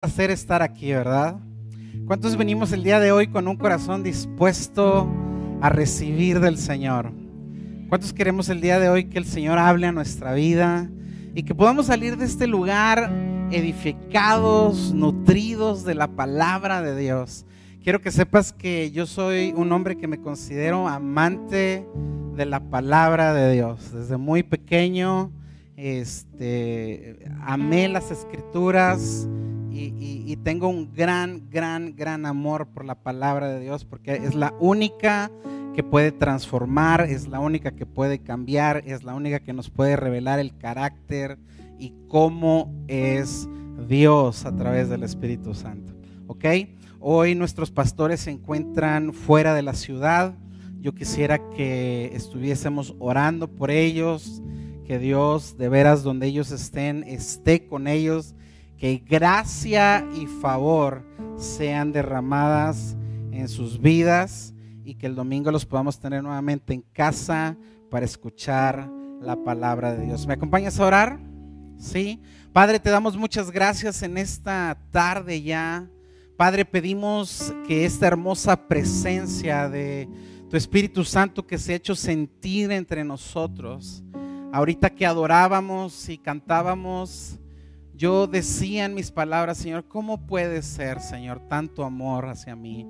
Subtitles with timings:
[0.00, 1.36] placer estar aquí, ¿verdad?
[2.06, 5.06] ¿Cuántos venimos el día de hoy con un corazón dispuesto
[5.60, 7.12] a recibir del Señor?
[7.90, 10.90] ¿Cuántos queremos el día de hoy que el Señor hable a nuestra vida
[11.34, 13.12] y que podamos salir de este lugar
[13.50, 17.44] edificados, nutridos de la palabra de Dios?
[17.84, 21.86] Quiero que sepas que yo soy un hombre que me considero amante
[22.36, 23.92] de la palabra de Dios.
[23.92, 25.30] Desde muy pequeño,
[25.76, 29.28] este, amé las escrituras
[29.80, 34.54] y, tengo un gran, gran, gran amor por la palabra de Dios porque es la
[34.60, 35.30] única
[35.74, 39.96] que puede transformar, es la única que puede cambiar, es la única que nos puede
[39.96, 41.38] revelar el carácter
[41.78, 43.48] y cómo es
[43.88, 45.94] Dios a través del Espíritu Santo.
[46.26, 46.44] ¿Ok?
[47.00, 50.34] Hoy nuestros pastores se encuentran fuera de la ciudad.
[50.80, 54.42] Yo quisiera que estuviésemos orando por ellos,
[54.84, 58.34] que Dios de veras donde ellos estén esté con ellos
[58.80, 61.04] que gracia y favor
[61.36, 62.96] sean derramadas
[63.30, 67.58] en sus vidas y que el domingo los podamos tener nuevamente en casa
[67.90, 70.26] para escuchar la palabra de Dios.
[70.26, 71.20] ¿Me acompañas a orar?
[71.76, 72.22] Sí.
[72.54, 75.86] Padre, te damos muchas gracias en esta tarde ya.
[76.38, 80.08] Padre, pedimos que esta hermosa presencia de
[80.48, 84.02] tu Espíritu Santo que se ha hecho sentir entre nosotros,
[84.52, 87.38] ahorita que adorábamos y cantábamos,
[88.00, 92.88] yo decía en mis palabras, Señor, ¿cómo puede ser, Señor, tanto amor hacia mí?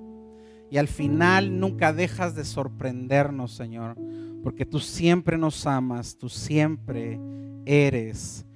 [0.71, 3.97] Y al final nunca dejas de sorprendernos, Señor,
[4.45, 7.19] porque tú siempre nos amas, tú siempre
[7.67, 8.47] eres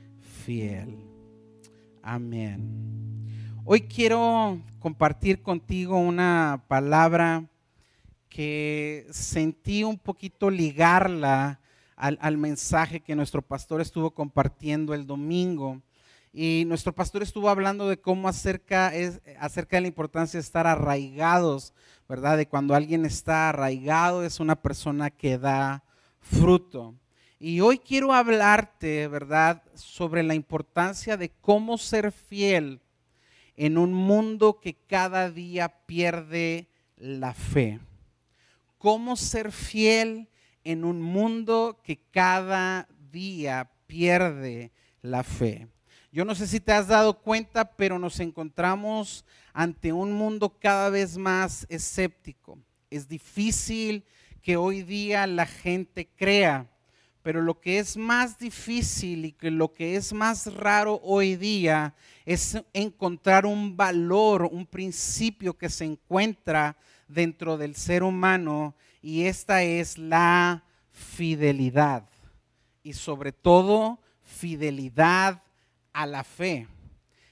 [0.45, 0.97] fiel.
[2.01, 3.27] Amén.
[3.65, 7.51] Hoy quiero compartir contigo una palabra
[8.29, 11.59] que sentí un poquito ligarla
[11.97, 15.83] al, al mensaje que nuestro pastor estuvo compartiendo el domingo.
[16.37, 20.67] Y nuestro pastor estuvo hablando de cómo acerca, es, acerca de la importancia de estar
[20.67, 21.73] arraigados,
[22.09, 22.37] ¿verdad?
[22.37, 25.85] De cuando alguien está arraigado es una persona que da
[26.19, 26.97] fruto.
[27.39, 32.81] Y hoy quiero hablarte, ¿verdad?, sobre la importancia de cómo ser fiel
[33.55, 37.79] en un mundo que cada día pierde la fe.
[38.79, 40.29] Cómo ser fiel
[40.65, 45.69] en un mundo que cada día pierde la fe.
[46.15, 50.89] Yo no sé si te has dado cuenta, pero nos encontramos ante un mundo cada
[50.89, 52.57] vez más escéptico.
[52.89, 54.05] Es difícil
[54.41, 56.71] que hoy día la gente crea,
[57.25, 61.97] pero lo que es más difícil y que lo que es más raro hoy día
[62.25, 66.77] es encontrar un valor, un principio que se encuentra
[67.09, 72.09] dentro del ser humano y esta es la fidelidad.
[72.85, 75.43] Y sobre todo, fidelidad
[75.95, 76.69] a la fe.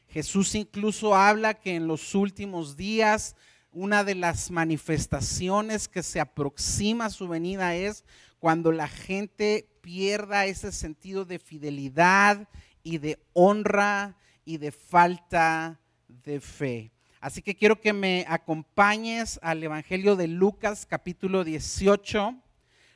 [0.09, 3.37] Jesús incluso habla que en los últimos días
[3.73, 8.05] una de las manifestaciones que se aproxima a su venida es
[8.39, 12.49] cuando la gente pierda ese sentido de fidelidad
[12.83, 16.93] y de honra y de falta de fe.
[17.21, 22.35] Así que quiero que me acompañes al Evangelio de Lucas capítulo 18,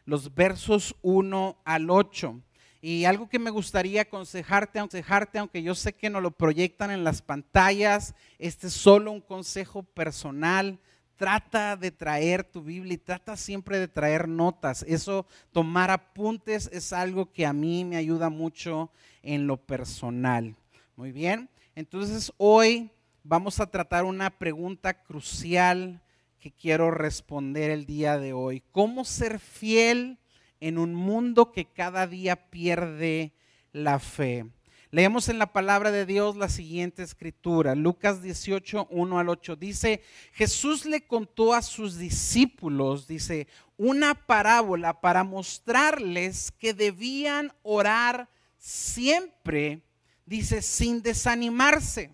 [0.05, 2.41] los versos 1 al 8.
[2.81, 7.05] Y algo que me gustaría aconsejarte, aconsejarte, aunque yo sé que no lo proyectan en
[7.05, 10.79] las pantallas, este es solo un consejo personal.
[11.17, 14.85] Trata de traer tu Biblia y trata siempre de traer notas.
[14.87, 18.91] Eso, tomar apuntes, es algo que a mí me ayuda mucho
[19.23, 20.55] en lo personal.
[20.95, 22.91] Muy bien, entonces hoy
[23.23, 26.03] vamos a tratar una pregunta crucial
[26.39, 28.63] que quiero responder el día de hoy.
[28.71, 30.19] ¿Cómo ser fiel?
[30.61, 33.33] En un mundo que cada día pierde
[33.73, 34.47] la fe.
[34.91, 39.57] Leemos en la palabra de Dios la siguiente escritura, Lucas 18, 1 al 8.
[39.57, 40.03] Dice,
[40.33, 49.83] Jesús le contó a sus discípulos, dice, una parábola para mostrarles que debían orar siempre,
[50.25, 52.11] dice, sin desanimarse.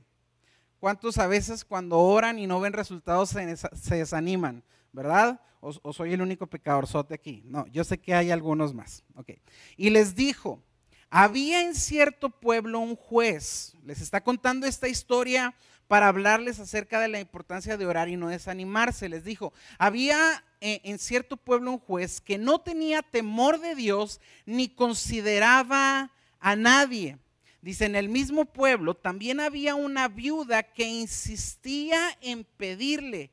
[0.80, 4.64] ¿Cuántos a veces cuando oran y no ven resultados se, desaniman?
[4.92, 5.40] ¿Verdad?
[5.62, 7.42] O, soy el único pecadorzote aquí.
[7.46, 9.04] No, yo sé que hay algunos más.
[9.14, 9.38] Okay.
[9.76, 10.60] Y les dijo,
[11.08, 15.54] había en cierto pueblo un juez, les está contando esta historia
[15.86, 19.08] para hablarles acerca de la importancia de orar y no desanimarse.
[19.08, 24.20] Les dijo, había eh, en cierto pueblo un juez que no tenía temor de Dios
[24.46, 26.10] ni consideraba
[26.40, 27.18] a nadie.
[27.60, 33.30] Dice, en el mismo pueblo también había una viuda que insistía en pedirle,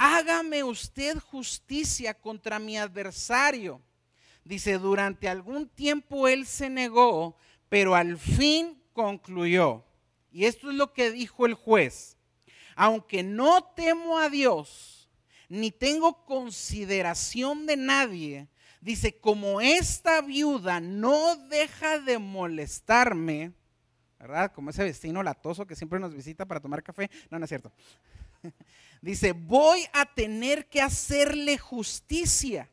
[0.00, 3.82] hágame usted justicia contra mi adversario.
[4.44, 7.36] Dice, durante algún tiempo él se negó,
[7.68, 9.84] pero al fin concluyó.
[10.32, 12.16] Y esto es lo que dijo el juez.
[12.76, 15.10] aunque no temo a Dios,
[15.50, 18.48] ni tengo consideración de nadie,
[18.80, 23.52] dice, como esta viuda no deja de molestarme,
[24.18, 24.50] ¿verdad?
[24.54, 27.10] Como ese vecino latoso que siempre nos visita para tomar café.
[27.28, 27.70] No, no es cierto.
[29.00, 32.70] Dice, voy a tener que hacerle justicia.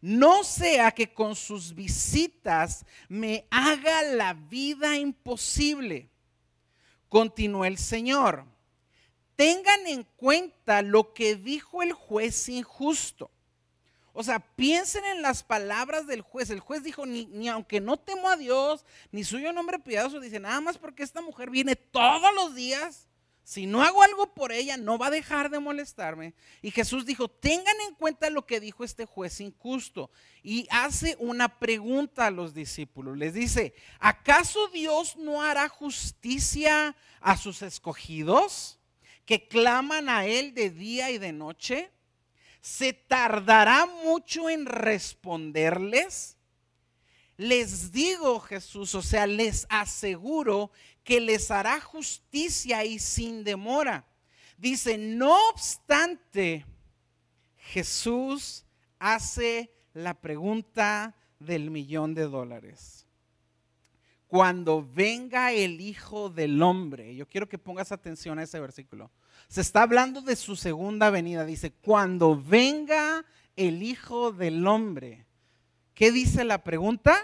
[0.00, 6.10] No sea que con sus visitas me haga la vida imposible.
[7.08, 8.44] Continuó el Señor.
[9.36, 13.30] Tengan en cuenta lo que dijo el juez injusto.
[14.14, 16.50] O sea, piensen en las palabras del juez.
[16.50, 20.38] El juez dijo, ni, aunque no temo a Dios, ni soy un hombre piadoso, dice,
[20.38, 23.08] nada más porque esta mujer viene todos los días,
[23.44, 26.34] si no hago algo por ella, no va a dejar de molestarme.
[26.62, 30.10] Y Jesús dijo, tengan en cuenta lo que dijo este juez injusto.
[30.42, 33.16] Y hace una pregunta a los discípulos.
[33.16, 38.78] Les dice, ¿acaso Dios no hará justicia a sus escogidos
[39.24, 41.90] que claman a Él de día y de noche?
[42.60, 46.36] ¿Se tardará mucho en responderles?
[47.36, 50.70] Les digo Jesús, o sea, les aseguro
[51.04, 54.06] que les hará justicia y sin demora.
[54.56, 56.64] Dice, no obstante,
[57.56, 58.64] Jesús
[58.98, 63.06] hace la pregunta del millón de dólares.
[64.28, 69.10] Cuando venga el Hijo del Hombre, yo quiero que pongas atención a ese versículo.
[69.48, 71.44] Se está hablando de su segunda venida.
[71.44, 73.26] Dice, cuando venga
[73.56, 75.26] el Hijo del Hombre.
[75.94, 77.18] ¿Qué dice la pregunta?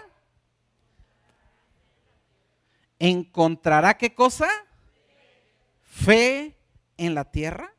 [2.99, 4.47] ¿Encontrará qué cosa?
[5.81, 6.55] Fe
[6.97, 7.73] en la tierra.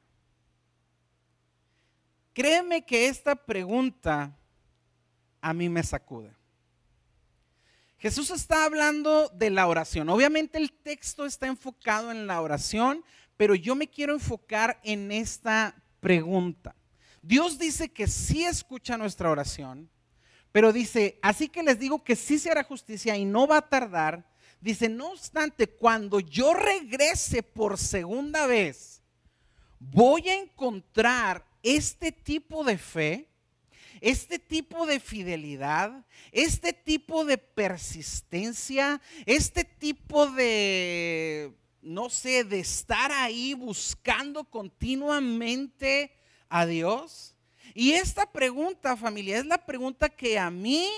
[2.33, 4.37] Créeme que esta pregunta
[5.41, 6.33] a mí me sacude.
[7.99, 10.09] Jesús está hablando de la oración.
[10.09, 13.05] Obviamente el texto está enfocado en la oración,
[13.37, 16.75] pero yo me quiero enfocar en esta pregunta.
[17.21, 19.91] Dios dice que sí escucha nuestra oración,
[20.51, 23.69] pero dice, así que les digo que sí se hará justicia y no va a
[23.69, 24.25] tardar.
[24.61, 29.03] Dice, no obstante, cuando yo regrese por segunda vez,
[29.79, 33.29] voy a encontrar este tipo de fe,
[34.01, 43.11] este tipo de fidelidad, este tipo de persistencia, este tipo de no sé, de estar
[43.13, 46.13] ahí buscando continuamente
[46.49, 47.35] a Dios?
[47.75, 50.89] Y esta pregunta, familia, es la pregunta que a mí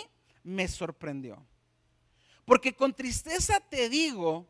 [0.43, 1.45] me sorprendió.
[2.53, 4.47] Porque con tristeza te digo,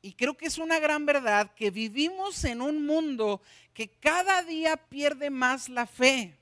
[0.00, 3.42] y creo que es una gran verdad, que vivimos en un mundo
[3.72, 6.38] que cada día pierde más la fe.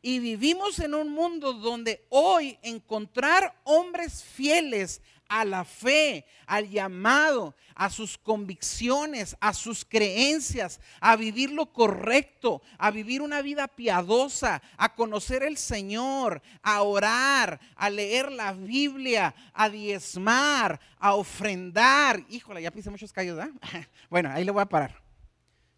[0.00, 7.54] Y vivimos en un mundo donde hoy encontrar hombres fieles a la fe, al llamado,
[7.74, 14.62] a sus convicciones, a sus creencias, a vivir lo correcto, a vivir una vida piadosa,
[14.76, 22.24] a conocer el Señor, a orar, a leer la Biblia, a diezmar, a ofrendar.
[22.28, 23.54] Híjole, ya pise muchos callos, ¿verdad?
[24.10, 25.02] Bueno, ahí le voy a parar.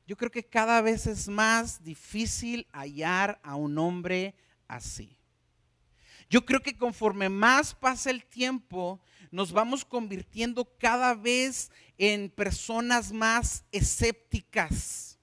[0.07, 4.35] Yo creo que cada vez es más difícil hallar a un hombre
[4.67, 5.17] así.
[6.29, 9.01] Yo creo que conforme más pasa el tiempo,
[9.31, 15.19] nos vamos convirtiendo cada vez en personas más escépticas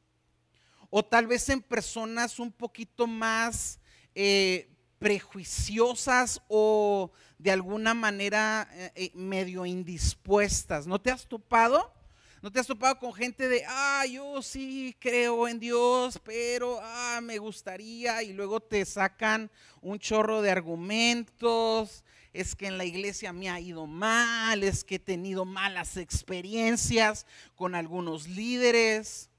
[0.89, 3.79] o tal vez en personas un poquito más
[4.15, 10.88] eh, prejuiciosas o de alguna manera eh, eh, medio indispuestas.
[10.88, 11.93] ¿No te has topado?
[12.41, 17.20] ¿No te has topado con gente de, ah, yo sí creo en Dios, pero, ah,
[17.22, 19.50] me gustaría, y luego te sacan
[19.82, 22.03] un chorro de argumentos
[22.38, 27.25] es que en la iglesia me ha ido mal, es que he tenido malas experiencias
[27.56, 29.32] con algunos líderes.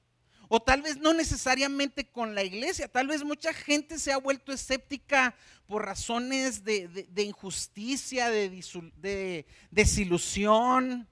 [0.48, 4.50] O tal vez no necesariamente con la iglesia, tal vez mucha gente se ha vuelto
[4.50, 5.36] escéptica
[5.66, 11.06] por razones de, injusticia, de desilusión,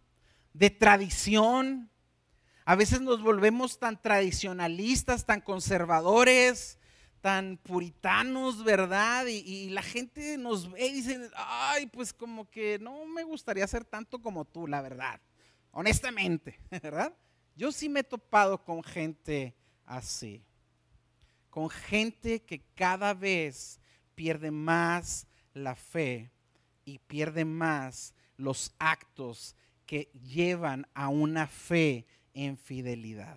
[0.55, 1.89] de tradición.
[2.65, 6.79] A veces nos volvemos tan tradicionalistas, tan conservadores,
[7.27, 9.27] tan puritanos, ¿verdad?
[9.27, 13.85] Y, la gente nos ve y dice, ay, pues como que no me gustaría ser
[13.85, 15.21] tanto como tú, la verdad,
[15.73, 17.13] honestamente, ¿verdad?
[17.57, 20.45] Yo sí me he topado con gente así,
[21.51, 23.81] con gente que cada vez
[24.15, 26.31] pierde más la fe
[26.85, 33.37] y pierde más los actos que llevan a una fe en fidelidad.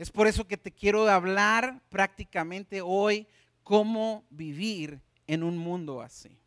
[0.00, 3.26] Es por eso que te quiero hablar prácticamente hoy
[3.62, 6.38] cómo vivir en un mundo así.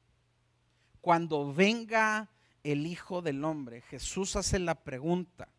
[1.02, 2.32] Cuando venga
[2.64, 5.50] el Hijo del Hombre, Jesús hace la pregunta,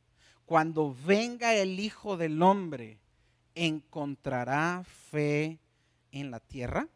[0.45, 2.99] cuando venga el Hijo del Hombre,
[3.55, 4.83] ¿encontrará
[5.13, 5.61] fe
[6.11, 6.89] en la tierra?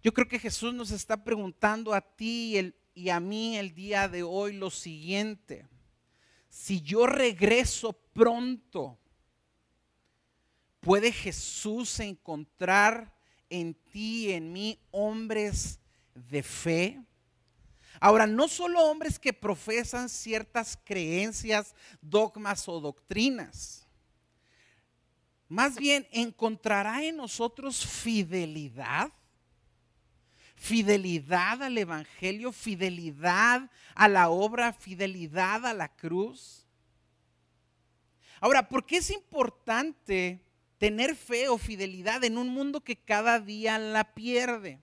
[0.00, 4.22] Yo creo que Jesús nos está preguntando a ti y, a mí el día de
[4.22, 5.66] hoy lo siguiente.
[6.54, 8.96] Si yo regreso pronto,
[10.78, 13.12] ¿puede Jesús encontrar
[13.50, 15.80] en ti y en mí hombres
[16.14, 17.02] de fe?
[17.98, 23.88] Ahora, no solo hombres que profesan ciertas creencias, dogmas o doctrinas.
[25.48, 29.12] Más bien, ¿encontrará en nosotros fidelidad?
[30.54, 36.66] Fidelidad al Evangelio, fidelidad a la obra, fidelidad a la cruz.
[38.40, 40.40] Ahora, ¿por qué es importante
[40.78, 44.80] tener fe o fidelidad en un mundo que cada día la pierde?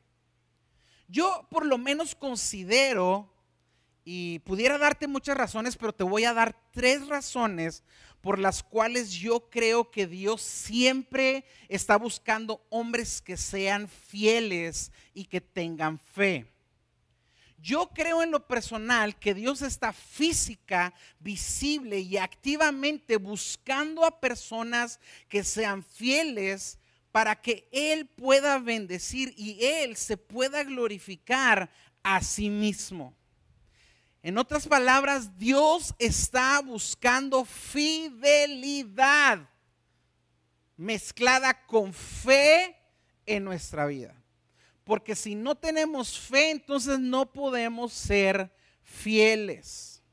[1.07, 3.30] Yo por lo menos considero,
[4.03, 7.83] y pudiera darte muchas razones, pero te voy a dar tres razones
[8.21, 15.25] por las cuales yo creo que Dios siempre está buscando hombres que sean fieles y
[15.25, 16.45] que tengan fe.
[17.57, 24.99] Yo creo en lo personal que Dios está física, visible y activamente buscando a personas
[25.27, 26.79] que sean fieles
[27.11, 31.69] para que Él pueda bendecir y Él se pueda glorificar
[32.01, 33.15] a sí mismo.
[34.23, 38.99] En otras palabras, Dios está buscando fidelidad
[40.77, 42.75] mezclada con fe
[43.25, 44.15] en nuestra vida.
[44.83, 50.03] Porque si no tenemos fe, entonces no podemos ser fieles.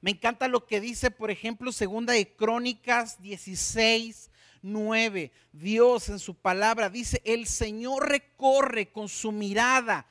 [0.00, 4.30] Me encanta lo que dice, por ejemplo, segunda de Crónicas 16,
[4.62, 5.30] 9.
[5.52, 10.06] Dios en su palabra dice, el Señor recorre con su mirada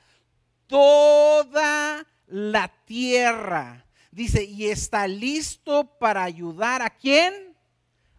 [0.66, 3.86] toda la tierra.
[4.10, 7.56] Dice, y está listo para ayudar a quién?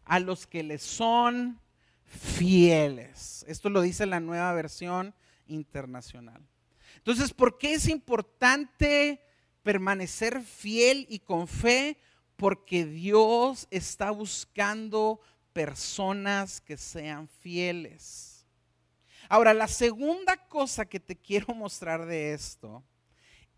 [0.05, 1.59] A los que le son
[2.05, 3.45] fieles.
[3.47, 5.13] Esto lo dice la nueva versión
[5.47, 6.41] internacional.
[6.97, 9.21] Entonces, ¿por qué es importante
[9.63, 11.97] permanecer fiel y con fe?
[12.35, 15.19] Porque Dios está buscando
[15.53, 18.45] personas que sean fieles.
[19.29, 22.83] Ahora, la segunda cosa que te quiero mostrar de esto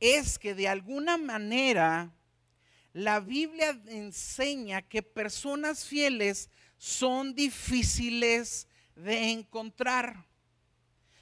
[0.04, 2.12] es que de alguna manera
[2.92, 8.68] la Biblia enseña que personas fieles son difíciles
[8.98, 10.26] de encontrar.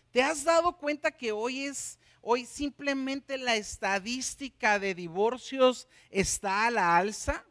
[0.10, 6.72] ¿Te has dado cuenta que hoy es hoy simplemente la estadística de divorcios está a
[6.72, 7.46] la alza?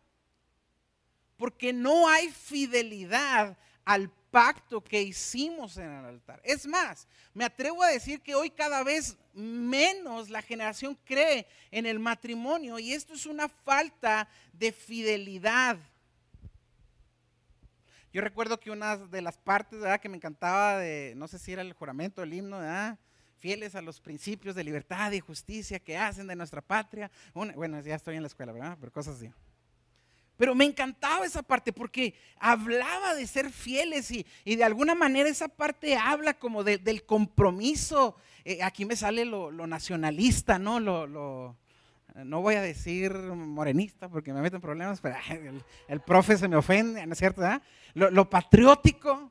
[1.37, 6.41] Porque no hay fidelidad al pacto que hicimos en el altar.
[6.45, 11.87] Es más, me atrevo a decir que hoy cada vez menos la generación cree en
[11.87, 15.79] el matrimonio y esto es una falta de fidelidad.
[18.13, 21.63] Yo recuerdo que una de las partes que me encantaba de, no sé si era
[21.63, 22.61] el juramento, el himno,
[23.39, 27.11] fieles a los principios de libertad y justicia que hacen de nuestra patria.
[27.35, 28.77] bueno, ya estoy en la escuela, ¿verdad?
[28.81, 29.33] Pero cosas así.
[30.41, 35.49] Pero me encantaba esa parte porque hablaba de ser fieles y, de alguna manera esa
[35.49, 38.17] parte habla como del compromiso.
[38.47, 40.81] Eh, aquí me sale lo, nacionalista, ¿no?
[40.81, 41.59] Lo,
[42.15, 45.17] no voy a decir morenista porque me meten problemas, pero
[45.89, 47.43] el, profe se me ofende, ¿no es cierto?
[47.93, 49.31] Lo, lo patriótico.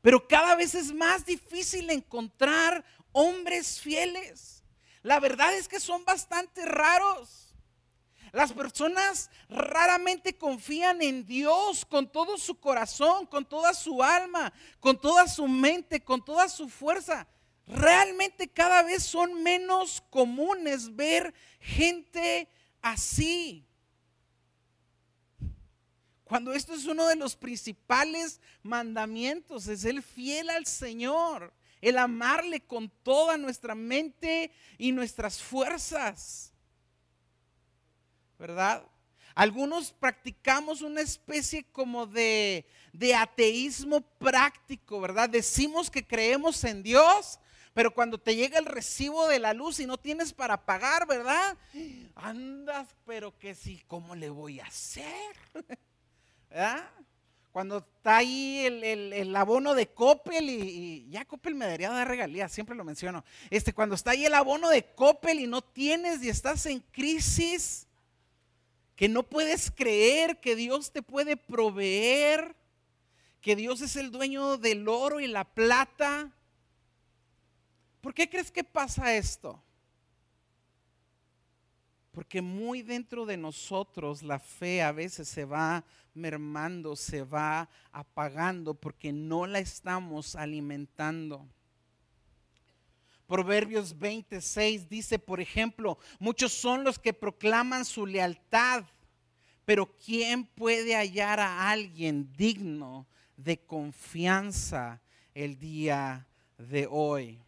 [0.00, 4.64] Pero cada vez es más difícil encontrar hombres fieles.
[5.02, 7.41] La verdad es que son bastante raros.
[8.32, 14.98] Las personas raramente confían en Dios con todo su corazón, con toda su alma, con
[14.98, 17.28] toda su mente, con toda su fuerza.
[17.66, 22.48] Realmente cada vez son menos comunes ver gente
[22.80, 23.66] así.
[26.24, 32.62] Cuando esto es uno de los principales mandamientos, es el fiel al Señor, el amarle
[32.62, 36.51] con toda nuestra mente y nuestras fuerzas.
[38.42, 38.84] ¿Verdad?
[39.36, 42.66] Algunos practicamos una especie como de,
[43.16, 45.30] ateísmo práctico, ¿verdad?
[45.30, 47.38] Decimos que creemos en Dios,
[47.72, 51.56] pero cuando te llega el recibo de la luz y no tienes para pagar, ¿verdad?
[52.16, 55.36] Andas, pero que sí, ¿cómo le voy a hacer?
[56.50, 56.90] ¿Verdad?
[57.52, 62.74] Cuando está ahí el, abono de Coppel y, ya Coppel me debería dar regalías, siempre
[62.74, 63.24] lo menciono.
[63.50, 67.86] Este, cuando está ahí el abono de Coppel y no tienes y estás en crisis,
[69.02, 72.54] que no puedes creer que Dios te puede proveer,
[73.40, 76.30] que Dios es el dueño del oro y la plata.
[78.00, 79.60] ¿Por qué crees que pasa esto?
[82.12, 88.72] Porque muy dentro de nosotros la fe a veces se va mermando, se va apagando
[88.72, 91.44] porque no la estamos alimentando.
[93.32, 98.84] Proverbios 26 dice, por ejemplo, muchos son los que proclaman su lealtad,
[99.64, 103.06] pero ¿quién puede hallar a alguien digno
[103.38, 105.00] de confianza
[105.32, 106.26] el día
[106.58, 107.40] de hoy?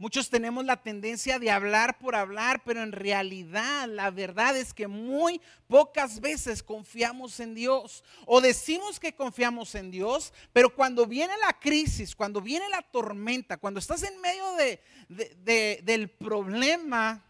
[0.00, 4.88] Muchos tenemos la tendencia de hablar por hablar, pero en realidad la verdad es que
[4.88, 8.02] muy pocas veces confiamos en Dios.
[8.24, 13.58] O decimos que confiamos en Dios, pero cuando viene la crisis, cuando viene la tormenta,
[13.58, 17.22] cuando estás en medio de, del problema,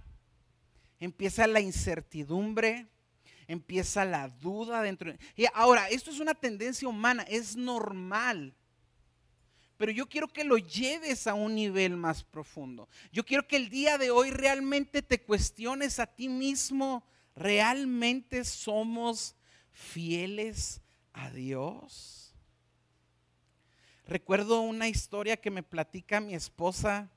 [1.00, 2.86] empieza la incertidumbre,
[3.48, 5.12] empieza la duda dentro.
[5.34, 8.54] Y ahora, esto es una tendencia humana, es normal
[9.80, 12.86] pero yo quiero que lo lleves a un nivel más profundo.
[13.12, 17.02] Yo quiero que el día de hoy realmente te cuestiones a ti mismo,
[17.34, 19.34] ¿realmente somos
[19.72, 20.82] fieles
[21.14, 22.34] a Dios?
[24.06, 27.08] Recuerdo una historia que me platica mi esposa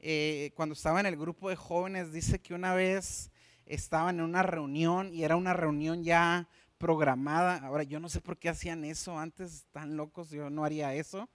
[0.00, 2.12] eh, cuando estaba en el grupo de jóvenes.
[2.12, 3.30] Dice que una vez
[3.64, 7.58] estaban en una reunión y era una reunión ya programada.
[7.58, 11.30] Ahora yo no sé por qué hacían eso antes, tan locos, yo no haría eso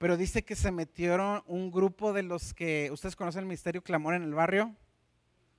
[0.00, 4.14] pero dice que se metieron un grupo de los que, ¿ustedes conocen el Ministerio Clamor
[4.14, 4.74] en el barrio?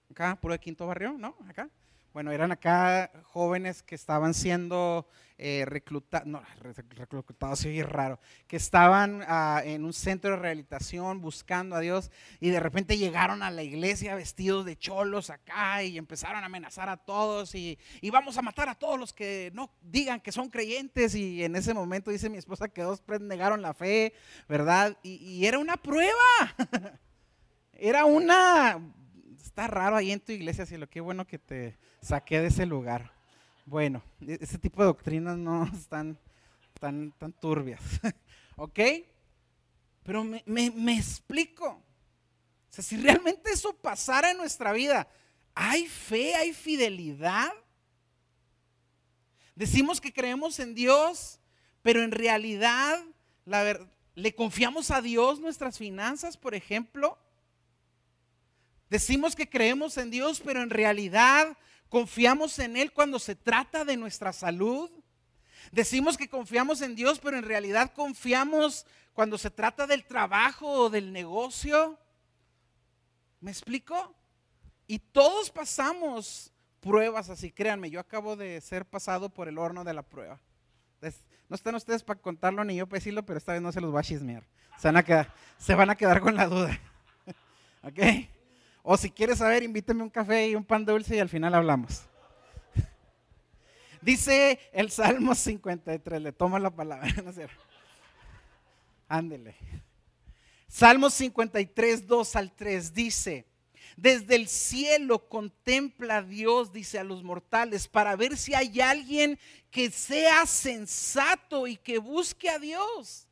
[0.09, 1.37] Acá, puro de quinto barrio, ¿no?
[1.47, 1.69] Acá.
[2.13, 9.23] Bueno, eran acá jóvenes que estaban siendo eh, reclutados, no, reclutados, sí, raro, que estaban
[9.29, 13.63] ah, en un centro de rehabilitación buscando a Dios y de repente llegaron a la
[13.63, 18.41] iglesia vestidos de cholos acá y empezaron a amenazar a todos y, y vamos a
[18.41, 22.29] matar a todos los que no digan que son creyentes y en ese momento dice
[22.29, 24.13] mi esposa que dos negaron la fe,
[24.49, 24.97] ¿verdad?
[25.01, 26.11] y, y era una prueba,
[27.73, 28.81] era una
[29.43, 33.11] está raro ahí en tu iglesia, lo qué bueno que te saqué de ese lugar.
[33.65, 36.17] Bueno, e-, ese tipo de doctrinas no están
[36.79, 37.81] tan, tan turbias.
[38.55, 38.79] ¿Ok?
[40.03, 41.67] Pero me, me explico.
[41.67, 45.07] O sea, si realmente eso pasara en nuestra vida,
[45.53, 47.51] ¿hay fe, hay fidelidad?
[49.55, 51.39] Decimos que creemos en Dios,
[51.81, 52.97] pero en realidad
[53.45, 53.77] la
[54.15, 57.17] le confiamos a Dios nuestras finanzas, por ejemplo.
[58.91, 63.95] Decimos que creemos en Dios, pero en realidad confiamos en Él cuando se trata de
[63.95, 64.91] nuestra salud.
[65.71, 70.89] Decimos que confiamos en Dios, pero en realidad confiamos cuando se trata del trabajo o
[70.89, 71.97] del negocio.
[73.39, 74.13] ¿Me explico?
[74.87, 76.51] Y todos pasamos
[76.81, 80.41] pruebas así, créanme, yo acabo de ser pasado por el horno de la prueba.
[81.47, 83.95] No están ustedes para contarlo ni yo para decirlo, pero esta vez no se los
[83.95, 84.43] va a chismear.
[84.77, 86.77] Se van a quedar, se van a quedar con la duda.
[87.83, 88.40] ¿Ok?
[88.83, 92.03] O si quieres saber, invíteme un café y un pan dulce y al final hablamos.
[94.01, 97.07] Dice el Salmo 53, le tomo la palabra.
[99.07, 99.55] Ándele.
[100.67, 103.45] Salmo 53, 2 al 3 dice,
[103.97, 109.37] desde el cielo contempla Dios, dice a los mortales, para ver si hay alguien
[109.69, 113.27] que sea sensato y que busque a Dios.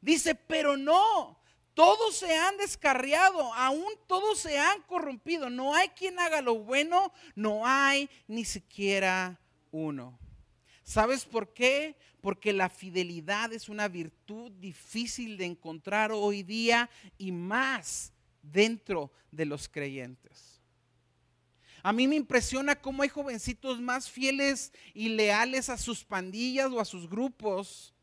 [0.00, 1.38] Dice, pero no,
[1.78, 5.48] todos se han descarriado, aún todos se han corrompido.
[5.48, 9.38] No hay quien haga lo bueno, no hay ni siquiera
[9.70, 10.18] uno.
[10.82, 11.94] ¿Sabes por qué?
[12.20, 18.12] Porque la fidelidad es una virtud difícil de encontrar hoy día y más
[18.42, 20.60] dentro de los creyentes.
[21.84, 26.80] A mí me impresiona cómo hay jovencitos más fieles y leales a sus pandillas o
[26.80, 27.94] a sus grupos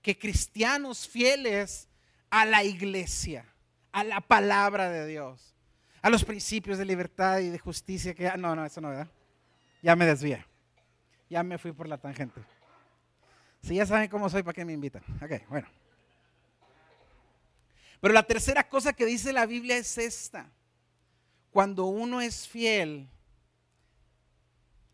[0.00, 1.88] que cristianos fieles
[2.30, 3.46] a la iglesia,
[3.92, 5.54] a la palabra de Dios,
[6.02, 9.08] a los principios de libertad y de justicia que no, no, eso no, ¿verdad?
[9.82, 10.46] Ya me desvía.
[11.28, 12.40] Ya me fui por la tangente.
[13.62, 15.02] Si ya saben cómo soy, ¿para qué me invitan?
[15.20, 15.68] Ok, bueno.
[18.00, 20.50] Pero la tercera cosa que dice la Biblia es esta.
[21.50, 23.08] Cuando uno es fiel,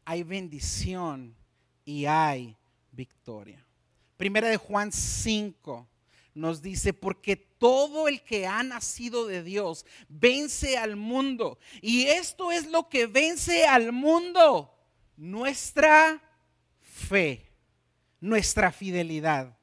[0.05, 1.35] hay bendición
[1.85, 2.57] y hay
[2.92, 3.64] victoria.
[4.16, 5.88] Primera de Juan 5,
[6.35, 11.59] nos dice, porque todo el que ha nacido de Dios vence al mundo.
[11.81, 14.75] Y esto es lo que vence al mundo,
[15.16, 16.23] nuestra
[16.81, 17.51] fe,
[18.21, 19.57] nuestra fidelidad.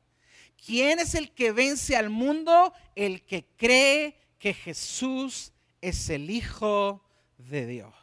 [0.65, 2.73] ¿Quién es el que vence al mundo?
[2.95, 7.03] El que cree que Jesús es el Hijo
[7.38, 7.98] de Dios.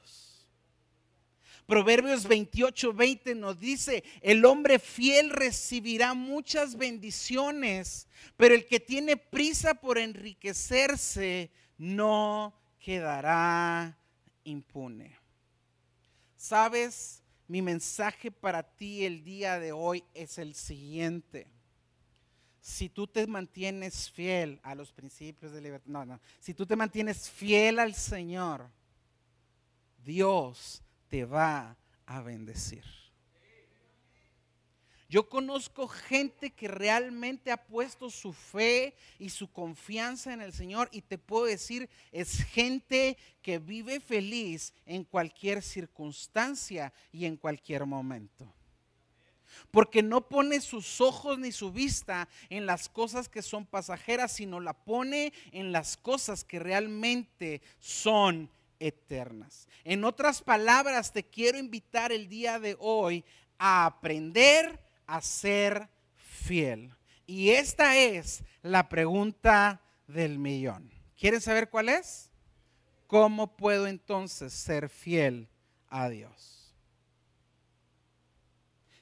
[1.67, 9.17] Proverbios 28, 20 nos dice, el hombre fiel recibirá muchas bendiciones, pero el que tiene
[9.17, 13.99] prisa por enriquecerse no quedará
[14.45, 15.19] impune.
[16.37, 21.49] Sabes, mi mensaje para ti el día de hoy es el siguiente.
[22.61, 26.77] Si tú te mantienes fiel a los principios de libertad, no, no, si tú te
[26.77, 28.71] mantienes fiel al Señor,
[30.05, 32.85] Dios te va a bendecir.
[35.09, 40.89] Yo conozco gente que realmente ha puesto su fe y su confianza en el Señor
[40.91, 47.87] y te puedo decir, es gente que vive feliz en cualquier circunstancia y en cualquier
[47.87, 48.53] momento.
[49.71, 54.59] Porque no pone sus ojos ni su vista en las cosas que son pasajeras, sino
[54.59, 59.69] la pone en las cosas que realmente son eternas.
[59.85, 63.25] En otras palabras, te quiero invitar el día de hoy
[63.59, 66.95] a aprender a ser fiel.
[67.27, 70.91] Y esta es la pregunta del millón.
[71.19, 72.31] ¿Quieren saber cuál es?
[73.07, 75.49] ¿Cómo puedo entonces ser fiel
[75.89, 76.75] a Dios?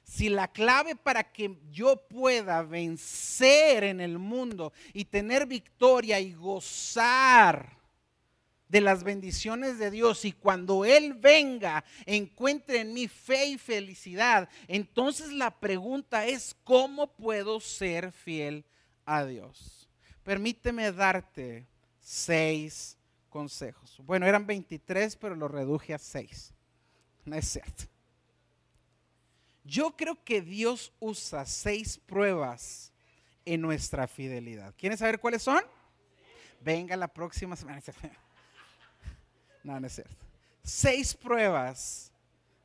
[0.03, 6.33] Si la clave para que yo pueda vencer en el mundo y tener victoria y
[6.33, 7.74] gozar
[8.67, 14.49] de las bendiciones de Dios y cuando Él venga encuentre en mí fe y felicidad,
[14.67, 18.65] entonces la pregunta es, ¿cómo puedo ser fiel
[19.05, 19.89] a Dios?
[20.23, 21.67] Permíteme darte
[21.99, 22.97] seis
[23.29, 23.97] consejos.
[24.03, 26.53] Bueno, eran 23, pero lo reduje a seis.
[27.25, 27.85] No es cierto.
[29.63, 32.93] Yo creo que Dios usa seis pruebas
[33.45, 34.73] en nuestra fidelidad.
[34.77, 35.63] ¿Quieren saber cuáles son?
[36.61, 37.81] Venga la próxima semana.
[39.65, 40.15] No, no es cierto.
[40.63, 42.11] Seis pruebas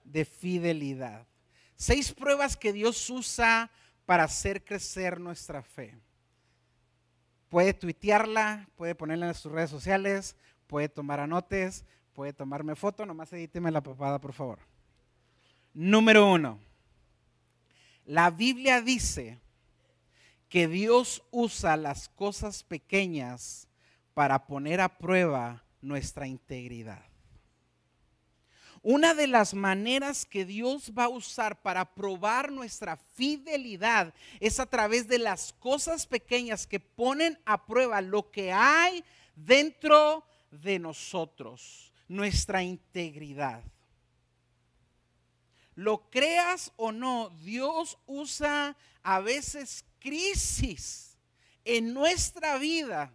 [0.04, 1.26] de fidelidad.
[1.74, 3.70] Seis pruebas que Dios usa
[4.04, 5.96] para hacer crecer nuestra fe.
[7.48, 10.36] Puede tuitearla, puede ponerla en sus redes sociales,
[10.66, 14.58] puede tomar anotes, puede tomarme foto, nomás edíteme la papada, por favor.
[15.72, 16.58] Número uno,
[18.04, 19.38] la Biblia dice
[20.50, 23.66] que Dios usa las cosas pequeñas
[24.12, 27.04] para poner a prueba nuestra integridad.
[28.82, 34.64] Una de las maneras que Dios va a usar para probar nuestra fidelidad es a
[34.64, 39.04] través de las cosas pequeñas que ponen a prueba lo que hay
[39.36, 43.62] dentro de nosotros, nuestra integridad.
[45.74, 51.18] Lo creas o no, Dios usa a veces crisis
[51.64, 53.12] en nuestra vida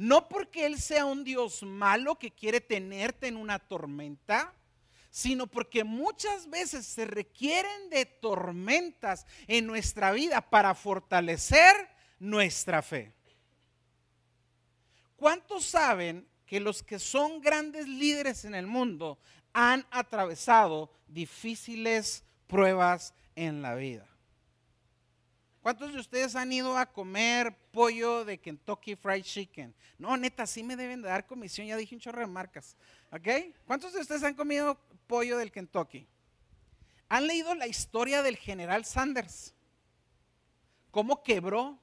[0.00, 4.54] no porque Él sea un Dios malo que quiere tenerte en una tormenta,
[5.10, 11.74] sino porque muchas veces se requieren de tormentas en nuestra vida para fortalecer
[12.18, 13.12] nuestra fe.
[15.16, 19.18] ¿Cuántos saben que los que son grandes líderes en el mundo
[19.52, 24.09] han atravesado difíciles pruebas en la vida?
[25.62, 29.74] ¿Cuántos de ustedes han ido a comer pollo de Kentucky Fried Chicken?
[29.98, 32.76] No, neta, sí me deben de dar comisión, ya dije un chorro de marcas.
[33.12, 33.54] ¿Ok?
[33.66, 36.08] ¿Cuántos de ustedes han comido pollo del Kentucky?
[37.10, 39.54] ¿Han leído la historia del general Sanders?
[40.90, 41.78] ¿Cómo quebró?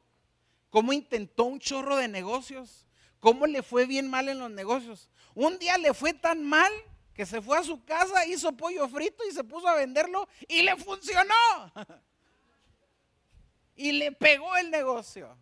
[0.72, 2.88] ¿Cómo intentó un chorro de negocios?
[3.20, 5.10] ¿Cómo le fue bien mal en los negocios?
[5.36, 6.72] Un día le fue tan mal
[7.14, 10.64] que se fue a su casa, hizo pollo frito y se puso a venderlo y
[10.64, 11.36] le funcionó.
[13.78, 15.38] y le pegó el negocio.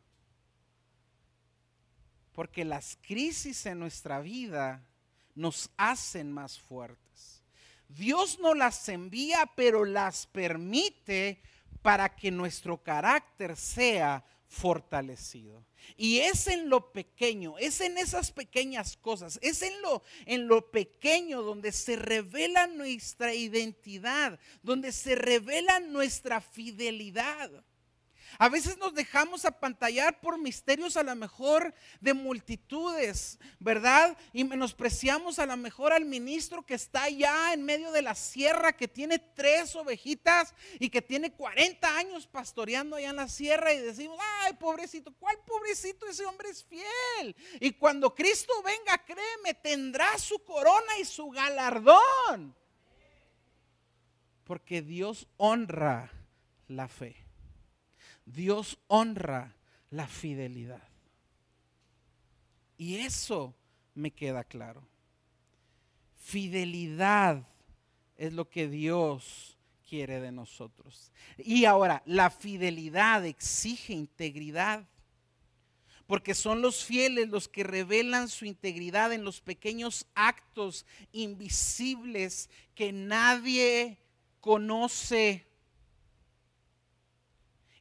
[2.34, 4.84] Porque las crisis en nuestra vida
[5.34, 7.42] nos hacen más fuertes.
[7.88, 11.42] Dios no las envía, pero las permite
[11.82, 15.64] para que nuestro carácter sea fortalecido.
[15.96, 20.72] Y es en lo pequeño, es en esas pequeñas cosas, es en lo, en lo
[20.72, 27.52] pequeño donde se revela nuestra identidad, donde se revela nuestra fidelidad.
[28.38, 34.18] A veces nos dejamos apantallar por misterios a lo mejor de multitudes, ¿verdad?
[34.34, 38.76] Y menospreciamos a lo mejor al ministro que está allá en medio de la sierra,
[38.76, 43.80] que tiene tres ovejitas y que tiene 40 años pastoreando allá en la sierra y
[43.80, 46.08] decimos, ay, pobrecito, ¿cuál pobrecito?
[46.08, 47.36] Ese hombre es fiel.
[47.60, 52.56] Y cuando Cristo venga, créeme, tendrá su corona y su galardón.
[54.44, 56.12] Porque Dios honra
[56.68, 57.25] la fe.
[58.26, 59.56] Dios honra
[59.90, 60.84] la fidelidad.
[62.78, 63.56] Y eso
[63.94, 64.86] me queda claro.
[66.16, 67.48] Fidelidad
[68.18, 69.58] es lo que Dios
[69.88, 71.12] quiere de nosotros.
[71.38, 74.88] Y ahora, la fidelidad exige integridad.
[76.08, 82.92] porque son los fieles los que revelan su integridad en los pequeños actos invisibles que
[82.92, 83.98] nadie
[84.40, 85.48] conoce.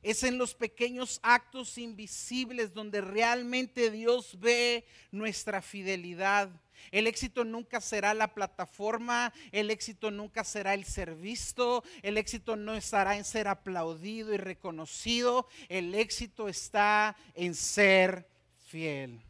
[0.04, 6.50] Es en los pequeños actos invisibles donde realmente Dios ve nuestra fidelidad.
[6.92, 12.54] El éxito nunca será la plataforma, el éxito nunca será el ser visto, el éxito
[12.54, 18.28] no estará en ser aplaudido y reconocido, el éxito está en ser
[18.66, 19.20] fiel.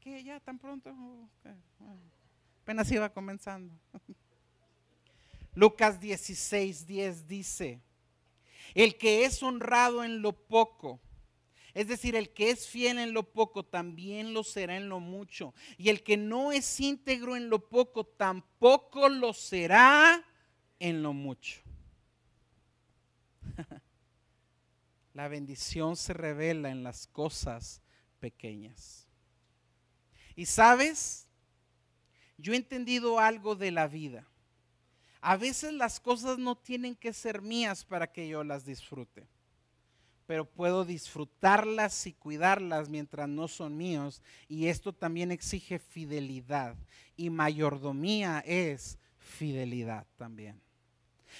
[0.00, 0.94] ¿Qué ya tan pronto?
[2.62, 3.72] Apenas iba comenzando.
[5.54, 7.80] Lucas 16, 10 dice,
[8.84, 11.00] el que es honrado en lo poco,
[11.74, 15.52] es decir, el que es fiel en lo poco, también lo será en lo mucho.
[15.76, 20.24] Y el que no es íntegro en lo poco, tampoco lo será
[20.78, 21.60] en lo mucho.
[25.12, 27.82] La bendición se revela en las cosas
[28.20, 29.08] pequeñas.
[30.36, 31.26] Y sabes,
[32.36, 34.27] yo he entendido algo de la vida.
[35.28, 39.28] A veces las cosas no tienen que ser mías para que yo las disfrute,
[40.26, 44.22] pero puedo disfrutarlas y cuidarlas mientras no son míos.
[44.48, 46.76] Y esto también exige fidelidad.
[47.14, 50.58] Y mayordomía es fidelidad también.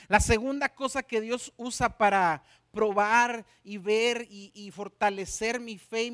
[0.07, 6.11] La segunda cosa que Dios usa para probar y ver y, fortalecer mi fe y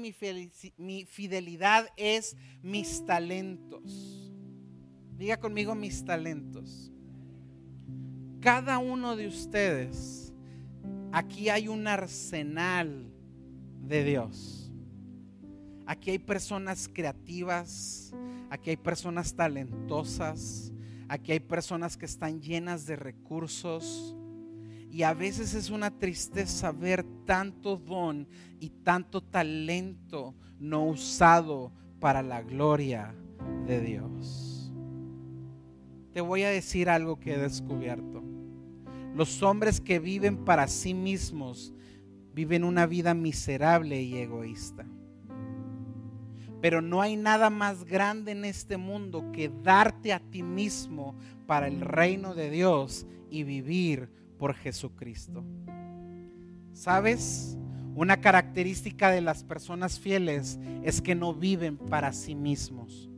[0.77, 4.31] mi, fidelidad es mis talentos.
[5.17, 6.93] Diga conmigo mis talentos
[8.45, 10.31] cada uno de ustedes,
[11.13, 13.11] aquí hay un arsenal
[13.81, 14.71] de Dios.
[15.87, 18.13] Aquí hay personas creativas,
[18.51, 20.75] aquí hay personas talentosas,
[21.09, 24.15] aquí hay personas que están llenas de recursos.
[24.91, 28.29] Y a veces es una tristeza ver tanto don
[28.61, 33.15] y tanto talento no usado para la gloria
[33.67, 34.71] de Dios.
[36.13, 38.34] Te voy a decir algo que he descubierto.
[39.15, 41.73] Los hombres que viven para sí mismos
[42.35, 44.85] viven una vida miserable y egoísta.
[46.61, 51.15] Pero no hay nada más grande en este mundo que darte a ti mismo
[51.47, 55.45] para el reino de Dios y vivir por Jesucristo.
[56.73, 57.57] ¿Sabes?
[57.95, 63.09] Una característica de las personas fieles es que no viven para sí mismos,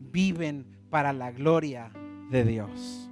[0.00, 1.92] viven para la gloria
[2.30, 3.05] de Dios.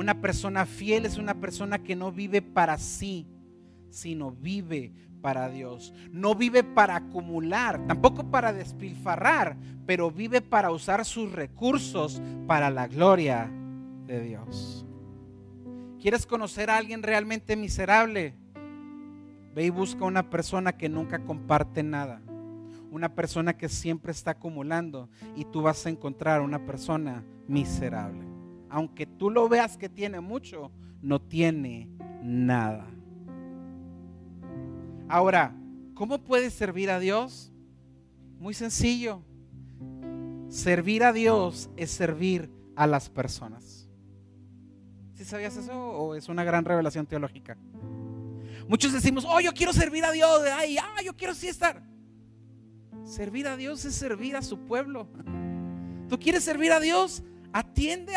[0.00, 3.26] Una persona fiel es una persona que no vive para sí,
[3.90, 5.92] sino vive para Dios.
[6.10, 12.88] No vive para acumular, tampoco para despilfarrar, pero vive para usar sus recursos para la
[12.88, 13.52] gloria
[14.06, 14.86] de Dios.
[16.00, 18.34] ¿Quieres conocer a alguien realmente miserable?
[19.54, 22.22] Ve y busca una persona que nunca comparte nada.
[22.90, 28.29] Una persona que siempre está acumulando y tú vas a encontrar una persona miserable
[28.70, 30.70] aunque tú lo veas que tiene mucho,
[31.02, 31.88] no tiene
[32.22, 32.86] nada.
[35.08, 35.54] Ahora,
[35.94, 37.52] ¿cómo puedes servir a Dios?
[38.38, 39.22] Muy sencillo.
[40.48, 43.88] Servir a Dios es servir a las personas.
[45.14, 47.58] ¿Sí sabías eso o es una gran revelación teológica?
[48.68, 51.82] Muchos decimos, oh, yo quiero servir a Dios, ay, ah, yo quiero sí estar.
[53.04, 55.08] Servir a Dios es servir a su pueblo.
[56.08, 57.22] ¿Tú quieres servir a Dios?
[57.52, 58.14] Atiende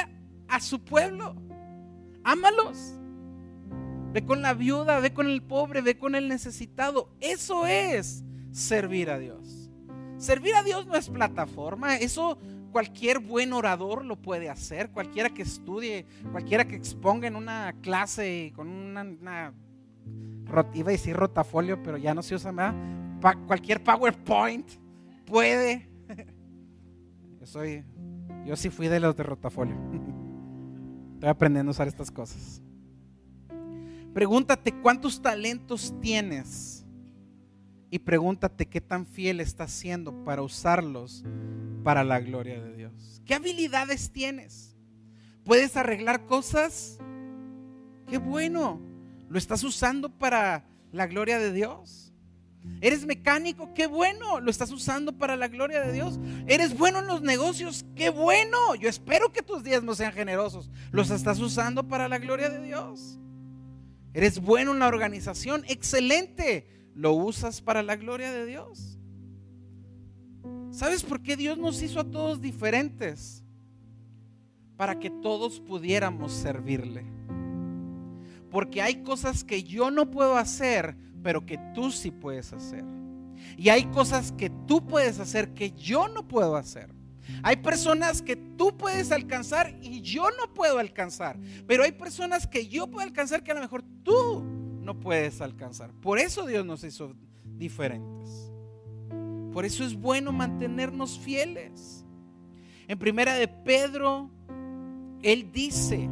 [0.54, 1.36] a su pueblo.
[2.24, 2.94] Ámalos.
[4.13, 7.10] Ve con la viuda, ve con el pobre, ve con el necesitado.
[7.20, 9.72] Eso es servir a Dios.
[10.18, 11.98] Servir a Dios no es plataforma.
[11.98, 12.38] Eso
[12.72, 14.92] cualquier buen orador lo puede hacer.
[14.92, 19.54] Cualquiera que estudie, cualquiera que exponga en una clase con una,
[20.76, 22.76] iba a rotafolio, pero ya no se usa más.
[23.48, 24.70] cualquier PowerPoint
[25.26, 25.89] puede.
[27.39, 27.84] Yo soy,
[28.46, 29.76] yo sí fui de los de rotafolio.
[31.23, 32.62] Estoy aprendiendo a usar estas cosas.
[34.13, 36.86] Pregúntate cuántos talentos tienes
[37.89, 41.23] y pregúntate qué tan fiel estás siendo para usarlos
[41.81, 43.21] para la gloria de Dios.
[43.25, 44.75] ¿Qué habilidades tienes?
[45.45, 46.99] ¿Puedes arreglar cosas?
[48.09, 48.81] Qué bueno.
[49.29, 52.03] ¿Lo estás usando para la gloria de Dios?
[52.80, 56.19] Eres mecánico, qué bueno, lo estás usando para la gloria de Dios.
[56.47, 58.76] Eres bueno en los negocios, qué bueno.
[58.76, 60.69] Yo espero que tus días no sean generosos.
[60.91, 63.19] Los estás usando para la gloria de Dios.
[64.13, 66.67] Eres bueno en la organización, excelente.
[66.93, 68.97] Lo usas para la gloria de Dios.
[70.71, 73.43] ¿Sabes por qué Dios nos hizo a todos diferentes?
[74.78, 77.06] Para que todos pudiéramos servirle.
[78.49, 82.83] Porque hay cosas que yo no puedo hacer pero que tú sí puedes hacer.
[83.57, 86.93] Y hay cosas que tú puedes hacer que yo no puedo hacer.
[87.41, 91.39] Hay personas que tú puedes alcanzar y yo no puedo alcanzar.
[91.67, 95.91] Pero hay personas que yo puedo alcanzar que a lo mejor tú no puedes alcanzar.
[95.93, 98.51] Por eso Dios nos hizo diferentes.
[99.51, 102.05] Por eso es bueno mantenernos fieles.
[102.88, 104.29] En primera de Pedro,
[105.21, 106.09] él dice,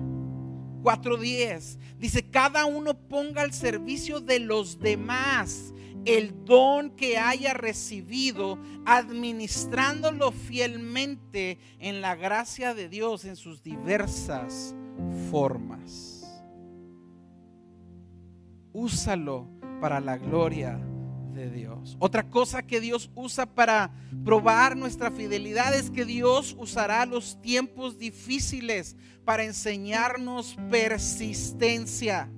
[0.82, 5.74] 4.10, dice, cada uno ponga al servicio de los demás
[6.06, 14.76] el don que haya recibido, administrándolo fielmente en la gracia de Dios en sus diversas
[15.30, 16.42] formas.
[18.74, 19.48] Úsalo
[19.80, 20.80] para la gloria
[21.34, 21.98] de Dios.
[22.00, 23.92] Otra cosa que Dios usa para
[24.24, 32.30] probar nuestra fidelidad es que Dios usará los tiempos difíciles para enseñarnos persistencia.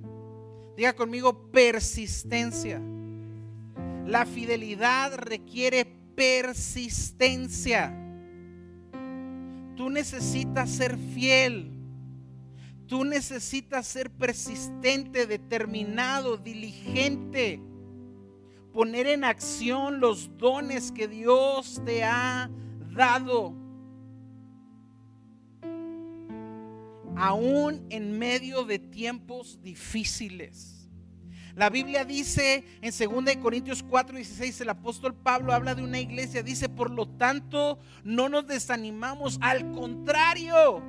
[0.76, 2.80] Diga conmigo persistencia.
[4.06, 7.94] La fidelidad requiere persistencia.
[9.76, 11.70] Tú necesitas ser fiel.
[12.86, 17.60] Tú necesitas ser persistente, determinado, diligente.
[18.74, 22.50] Poner en acción los dones que Dios te ha
[22.90, 23.54] dado.
[27.16, 30.88] Aún en medio de tiempos difíciles.
[31.54, 36.42] La Biblia dice en 2 Corintios 4, 16, el apóstol Pablo habla de una iglesia,
[36.42, 40.82] dice, por lo tanto, no nos desanimamos, al contrario,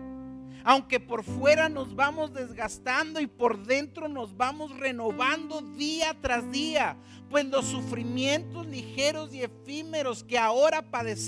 [0.65, 6.97] aunque por fuera nos vamos desgastando y por dentro nos vamos renovando día tras día,
[7.29, 11.25] pues los sufrimientos ligeros y efímeros que ahora padecemos,